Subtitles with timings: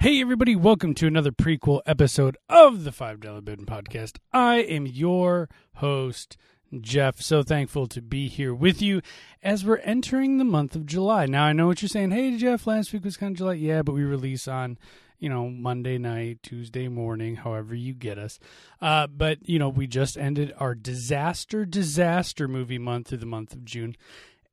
[0.00, 4.18] Hey, everybody, welcome to another prequel episode of the $5 Bin Podcast.
[4.32, 6.36] I am your host,
[6.80, 7.20] Jeff.
[7.20, 9.00] So thankful to be here with you
[9.44, 11.26] as we're entering the month of July.
[11.26, 12.10] Now, I know what you're saying.
[12.10, 13.54] Hey, Jeff, last week was kind of July.
[13.54, 14.76] Yeah, but we release on,
[15.22, 18.40] you know, Monday night, Tuesday morning, however you get us.
[18.80, 23.52] Uh, but, you know, we just ended our disaster, disaster movie month through the month
[23.52, 23.96] of June.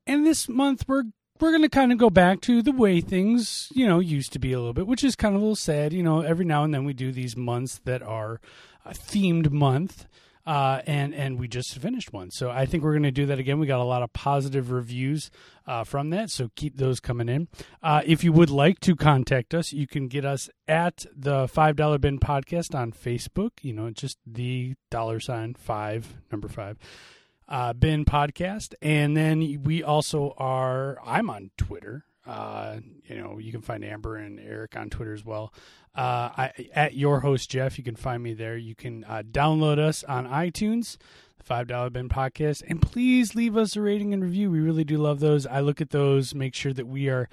[0.06, 1.06] And this month, we're
[1.40, 4.38] we're going to kind of go back to the way things, you know, used to
[4.38, 5.92] be a little bit, which is kind of a little sad.
[5.92, 8.40] You know, every now and then we do these months that are
[8.84, 10.06] a themed month.
[10.46, 13.38] Uh, and and we just finished one, so I think we're going to do that
[13.38, 13.58] again.
[13.58, 15.30] We got a lot of positive reviews
[15.66, 17.48] uh, from that, so keep those coming in.
[17.82, 21.76] Uh, if you would like to contact us, you can get us at the Five
[21.76, 23.50] Dollar Bin Podcast on Facebook.
[23.60, 26.78] You know, just the dollar sign five number five
[27.50, 30.98] uh, bin podcast, and then we also are.
[31.04, 32.04] I'm on Twitter.
[32.30, 35.52] Uh, you know, you can find Amber and Eric on Twitter as well.
[35.96, 38.56] Uh, I, at your host Jeff, you can find me there.
[38.56, 40.96] You can uh, download us on iTunes,
[41.38, 44.48] the Five Dollar Bin Podcast, and please leave us a rating and review.
[44.48, 45.44] We really do love those.
[45.44, 47.28] I look at those, make sure that we are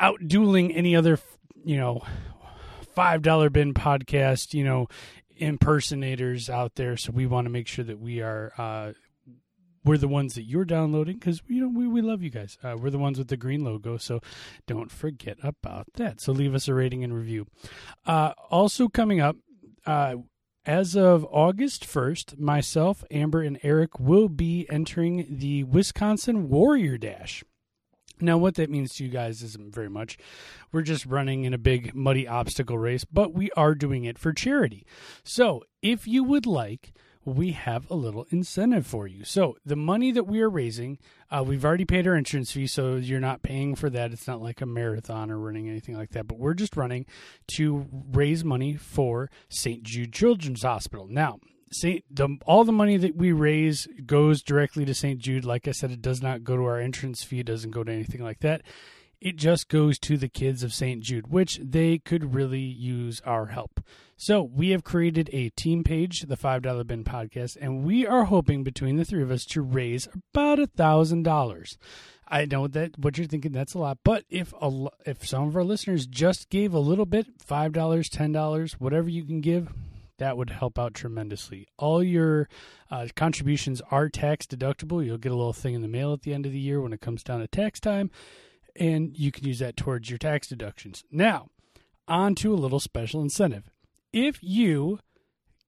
[0.00, 1.18] out dueling any other,
[1.62, 2.00] you know,
[2.94, 4.88] Five Dollar Bin Podcast, you know,
[5.36, 6.96] impersonators out there.
[6.96, 8.92] So we want to make sure that we are uh,
[9.88, 12.58] we're the ones that you're downloading because you know we, we love you guys.
[12.62, 14.20] Uh, we're the ones with the green logo, so
[14.66, 16.20] don't forget about that.
[16.20, 17.46] So leave us a rating and review.
[18.06, 19.36] Uh, also coming up.
[19.86, 20.16] Uh,
[20.66, 27.42] as of August 1st, myself, Amber, and Eric will be entering the Wisconsin Warrior Dash.
[28.20, 30.18] Now, what that means to you guys isn't very much.
[30.70, 34.34] We're just running in a big muddy obstacle race, but we are doing it for
[34.34, 34.84] charity.
[35.24, 36.92] So, if you would like
[37.28, 39.24] we have a little incentive for you.
[39.24, 40.98] So the money that we are raising,
[41.30, 44.12] uh, we've already paid our entrance fee, so you're not paying for that.
[44.12, 46.26] It's not like a marathon or running anything like that.
[46.26, 47.06] But we're just running
[47.56, 49.82] to raise money for St.
[49.82, 51.06] Jude Children's Hospital.
[51.08, 55.18] Now, Saint the all the money that we raise goes directly to St.
[55.18, 55.44] Jude.
[55.44, 57.40] Like I said, it does not go to our entrance fee.
[57.40, 58.62] It doesn't go to anything like that.
[59.20, 61.02] It just goes to the kids of St.
[61.02, 63.80] Jude, which they could really use our help.
[64.16, 68.24] So we have created a team page, the Five Dollar Bin Podcast, and we are
[68.24, 71.78] hoping between the three of us to raise about a thousand dollars.
[72.28, 75.56] I know that what you're thinking that's a lot, but if a, if some of
[75.56, 79.72] our listeners just gave a little bit, five dollars, ten dollars, whatever you can give,
[80.18, 81.66] that would help out tremendously.
[81.78, 82.48] All your
[82.90, 85.04] uh, contributions are tax deductible.
[85.04, 86.92] You'll get a little thing in the mail at the end of the year when
[86.92, 88.10] it comes down to tax time,
[88.78, 91.04] and you can use that towards your tax deductions.
[91.10, 91.48] Now,
[92.06, 93.70] on to a little special incentive
[94.12, 95.00] if you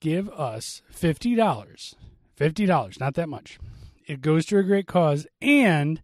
[0.01, 1.95] give us $50,
[2.39, 3.59] $50, not that much,
[4.07, 6.03] it goes to a great cause, and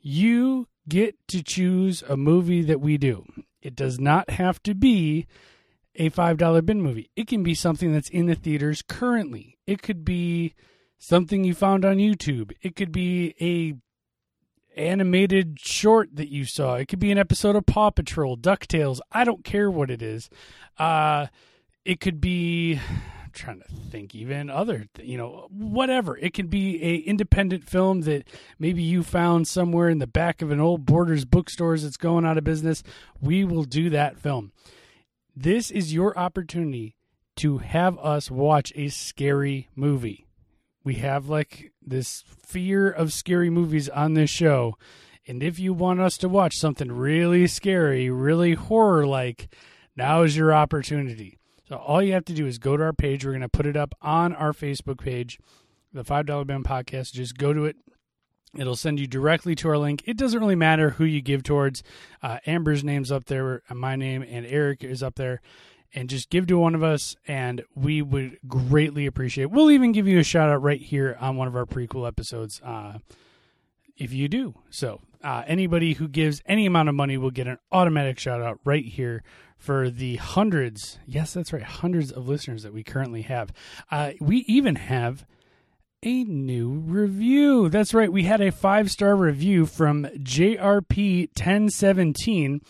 [0.00, 3.24] you get to choose a movie that we do.
[3.60, 5.26] It does not have to be
[5.96, 7.10] a $5 bin movie.
[7.16, 9.58] It can be something that's in the theaters currently.
[9.66, 10.54] It could be
[10.98, 12.52] something you found on YouTube.
[12.62, 13.74] It could be a
[14.76, 16.74] animated short that you saw.
[16.74, 19.00] It could be an episode of Paw Patrol, DuckTales.
[19.10, 20.30] I don't care what it is.
[20.78, 21.26] Uh
[21.84, 22.78] it could be
[23.22, 28.02] I'm trying to think even other you know whatever it can be a independent film
[28.02, 28.28] that
[28.58, 32.38] maybe you found somewhere in the back of an old borders bookstores that's going out
[32.38, 32.82] of business
[33.20, 34.52] we will do that film
[35.34, 36.94] this is your opportunity
[37.36, 40.26] to have us watch a scary movie
[40.84, 44.76] we have like this fear of scary movies on this show
[45.26, 49.48] and if you want us to watch something really scary really horror like
[49.96, 51.38] now is your opportunity
[51.72, 53.24] so all you have to do is go to our page.
[53.24, 55.38] We're going to put it up on our Facebook page,
[55.90, 57.14] the $5 Bin Podcast.
[57.14, 57.76] Just go to it.
[58.54, 60.02] It'll send you directly to our link.
[60.04, 61.82] It doesn't really matter who you give towards.
[62.22, 65.40] Uh, Amber's name's up there, my name, and Eric is up there.
[65.94, 69.50] And just give to one of us, and we would greatly appreciate.
[69.50, 72.62] We'll even give you a shout out right here on one of our prequel episodes
[72.64, 72.96] uh,
[73.98, 74.54] if you do.
[74.70, 78.58] So, uh, anybody who gives any amount of money will get an automatic shout out
[78.64, 79.22] right here
[79.56, 83.52] for the hundreds, yes, that's right, hundreds of listeners that we currently have.
[83.90, 85.24] Uh, we even have
[86.02, 87.68] a new review.
[87.68, 92.60] That's right, we had a five star review from JRP1017.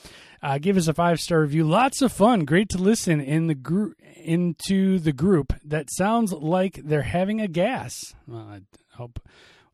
[0.42, 1.64] Uh, give us a five star review.
[1.64, 2.44] Lots of fun.
[2.44, 5.52] Great to listen in the group into the group.
[5.64, 8.14] That sounds like they're having a gas.
[8.26, 8.60] Well, I
[8.94, 9.20] hope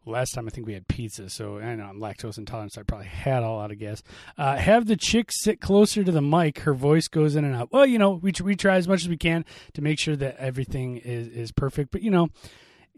[0.04, 2.84] last time I think we had pizza, so I know I'm lactose intolerant, so I
[2.84, 4.02] probably had all out of gas.
[4.36, 7.72] Uh, have the chick sit closer to the mic; her voice goes in and out.
[7.72, 9.44] Well, you know, we we try as much as we can
[9.74, 12.28] to make sure that everything is is perfect, but you know.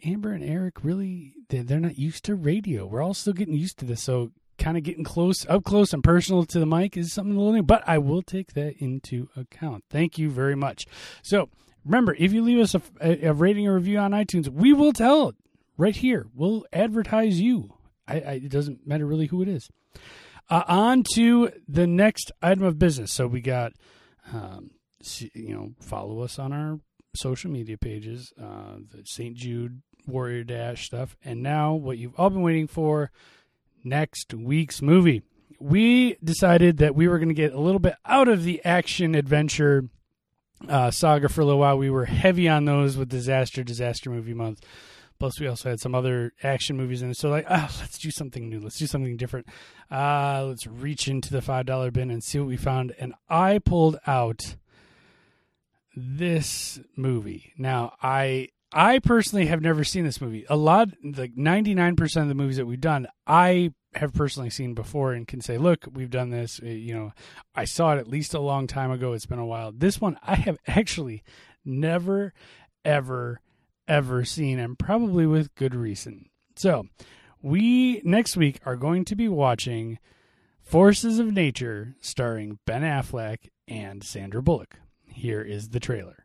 [0.02, 2.86] Amber and Eric really they're, they're not used to radio.
[2.86, 4.30] We're all still getting used to this, so
[4.60, 7.54] kind of getting close, up close and personal to the mic is something a little
[7.54, 7.62] new.
[7.62, 9.84] But I will take that into account.
[9.90, 10.86] Thank you very much.
[11.22, 11.48] So
[11.84, 15.30] remember, if you leave us a, a, rating or review on iTunes, we will tell
[15.30, 15.36] it
[15.76, 16.26] right here.
[16.34, 17.74] We'll advertise you.
[18.06, 19.68] I, I, it doesn't matter really who it is.
[20.48, 23.12] Uh, on to the next item of business.
[23.12, 23.72] So we got,
[24.32, 24.70] um,
[25.32, 26.80] you know, follow us on our
[27.14, 29.36] social media pages, uh, the St.
[29.36, 33.10] Jude Warrior Dash stuff, and now what you've all been waiting for
[33.84, 35.22] next week's movie.
[35.58, 39.14] We decided that we were going to get a little bit out of the action
[39.14, 39.88] adventure
[40.68, 41.78] uh, saga for a little while.
[41.78, 44.64] We were heavy on those with Disaster, Disaster Movie Month.
[45.18, 47.16] Plus, we also had some other action movies in it.
[47.18, 48.58] So, like, oh, let's do something new.
[48.58, 49.46] Let's do something different.
[49.90, 52.94] Uh, let's reach into the $5 bin and see what we found.
[52.98, 54.56] And I pulled out
[55.94, 57.52] this movie.
[57.58, 60.46] Now, I I personally have never seen this movie.
[60.48, 65.12] A lot, like 99% of the movies that we've done, I have personally seen before
[65.12, 66.60] and can say, look, we've done this.
[66.62, 67.12] Uh, you know,
[67.54, 69.12] I saw it at least a long time ago.
[69.12, 69.72] It's been a while.
[69.72, 71.24] This one I have actually
[71.64, 72.32] never,
[72.84, 73.40] ever,
[73.88, 76.30] ever seen, and probably with good reason.
[76.56, 76.86] So,
[77.42, 79.98] we next week are going to be watching
[80.60, 84.76] Forces of Nature starring Ben Affleck and Sandra Bullock.
[85.06, 86.19] Here is the trailer.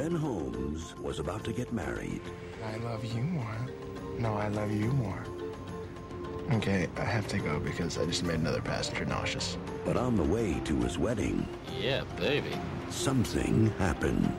[0.00, 2.22] Ben Holmes was about to get married.
[2.72, 3.54] I love you more.
[4.18, 5.22] No, I love you more.
[6.52, 9.58] Okay, I have to go because I just made another passenger nauseous.
[9.84, 11.46] But on the way to his wedding,
[11.78, 12.56] Yeah, baby.
[12.88, 14.32] something happened.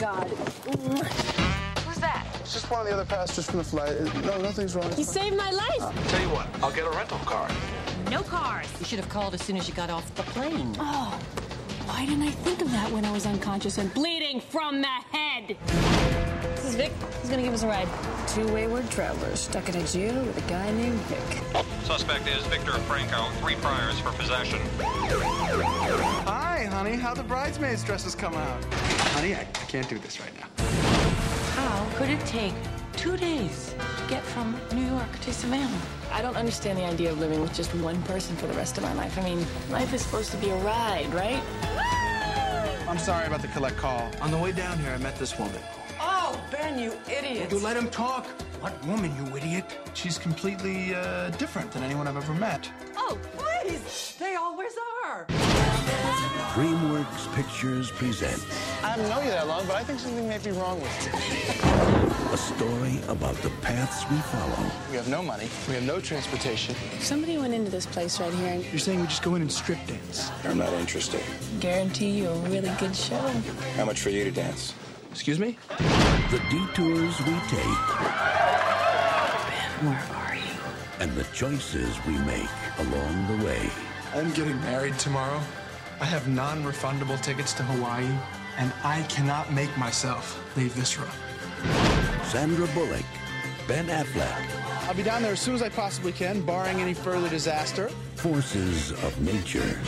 [0.00, 0.28] God.
[0.28, 2.26] Who's that?
[2.40, 3.92] It's just one of the other passengers from the flight.
[4.00, 4.90] Uh, No, nothing's wrong.
[4.96, 6.08] You saved my life.
[6.08, 7.48] Tell you what, I'll get a rental car.
[8.10, 8.66] No cars.
[8.78, 10.74] You should have called as soon as you got off the plane.
[10.78, 11.18] Oh,
[11.84, 15.54] why didn't I think of that when I was unconscious and bleeding from the head?
[16.56, 16.92] This is Vic.
[17.20, 17.88] He's gonna give us a ride.
[18.26, 21.64] Two wayward travelers stuck in a jail with a guy named Vic.
[21.84, 24.60] Suspect is Victor Franco, three priors for possession.
[26.26, 26.96] Hi, honey.
[26.96, 28.64] How the bridesmaids' dresses come out?
[29.14, 30.48] Honey, I, I can't do this right now.
[31.54, 32.52] How could it take
[32.96, 35.80] two days to get from New York to Savannah?
[36.10, 38.82] I don't understand the idea of living with just one person for the rest of
[38.82, 39.16] my life.
[39.16, 41.40] I mean, life is supposed to be a ride, right?
[42.88, 44.10] I'm sorry about the collect call.
[44.20, 45.62] On the way down here, I met this woman.
[46.00, 47.52] Oh, Ben, you idiot.
[47.52, 48.26] You let him talk.
[48.60, 49.66] What woman, you idiot?
[49.94, 52.68] She's completely uh, different than anyone I've ever met.
[52.96, 54.16] Oh, please.
[54.18, 54.72] They always
[55.04, 55.26] are.
[56.56, 60.50] DreamWorks Pictures presents I haven't known you that long, but I think something may be
[60.52, 62.32] wrong with you.
[62.32, 65.48] a story about the paths we follow We have no money.
[65.68, 66.74] We have no transportation.
[66.94, 69.42] If somebody went into this place right here and You're saying we just go in
[69.42, 70.30] and strip dance?
[70.44, 71.20] I'm not interested.
[71.60, 73.18] guarantee you a really good show.
[73.76, 74.74] How much for you to dance?
[75.10, 75.58] Excuse me?
[76.30, 77.80] the detours we take
[79.82, 81.00] Where are you?
[81.00, 82.48] and the choices we make
[82.78, 83.68] along the way.
[84.14, 85.40] I'm getting married tomorrow.
[86.00, 88.08] I have non-refundable tickets to Hawaii,
[88.58, 91.10] and I cannot make myself leave this room.
[92.24, 93.04] Sandra Bullock,
[93.66, 97.28] Ben Affleck, I'll be down there as soon as I possibly can, barring any further
[97.28, 97.88] disaster.
[98.16, 99.78] Forces of Nature.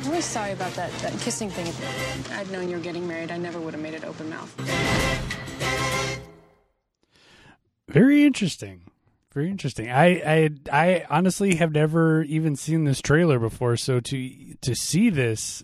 [0.00, 1.66] I'm really sorry about that, that kissing thing.
[1.66, 4.54] If I'd known you were getting married, I never would have made it open mouth.
[7.88, 8.82] Very interesting.
[9.34, 9.90] Very interesting.
[9.90, 15.10] I, I I honestly have never even seen this trailer before, so to to see
[15.10, 15.62] this,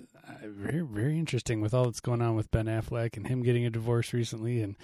[0.55, 3.71] very very interesting with all that's going on with Ben Affleck and him getting a
[3.71, 4.77] divorce recently, and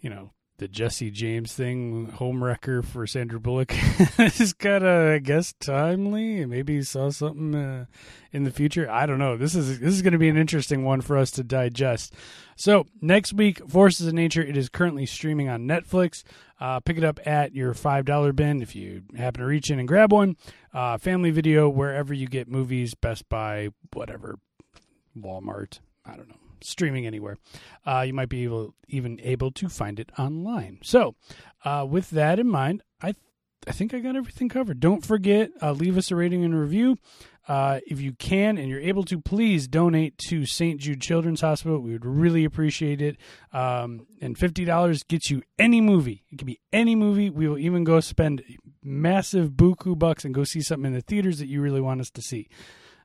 [0.00, 3.72] you know the Jesse James thing, home wrecker for Sandra Bullock
[4.18, 6.44] is kind of I guess timely.
[6.44, 7.86] Maybe he saw something uh,
[8.32, 8.90] in the future.
[8.90, 9.36] I don't know.
[9.36, 12.12] This is this is going to be an interesting one for us to digest.
[12.56, 14.42] So next week, Forces of Nature.
[14.42, 16.24] It is currently streaming on Netflix.
[16.60, 19.78] Uh, pick it up at your five dollar bin if you happen to reach in
[19.78, 20.36] and grab one.
[20.74, 24.38] Uh, family Video, wherever you get movies, Best Buy, whatever,
[25.22, 25.80] Walmart.
[26.04, 26.36] I don't know.
[26.60, 27.38] Streaming anywhere.
[27.86, 30.80] Uh, you might be able even able to find it online.
[30.82, 31.14] So,
[31.64, 33.14] uh, with that in mind, I
[33.66, 34.80] I think I got everything covered.
[34.80, 36.96] Don't forget, uh, leave us a rating and review.
[37.48, 40.78] Uh, if you can and you're able to, please donate to St.
[40.78, 41.78] Jude Children's Hospital.
[41.78, 43.16] We would really appreciate it.
[43.52, 46.24] Um, and $50 gets you any movie.
[46.30, 47.30] It can be any movie.
[47.30, 48.42] We will even go spend
[48.82, 52.10] massive buku bucks and go see something in the theaters that you really want us
[52.10, 52.48] to see.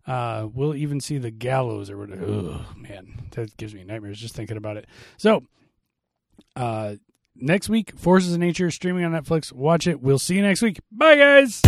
[0.05, 2.25] Uh, we'll even see the gallows or whatever.
[2.25, 4.85] Ugh, man, that gives me nightmares just thinking about it.
[5.17, 5.43] So,
[6.55, 6.95] uh,
[7.35, 9.53] next week, Forces of Nature streaming on Netflix.
[9.53, 10.01] Watch it.
[10.01, 10.79] We'll see you next week.
[10.91, 11.61] Bye, guys.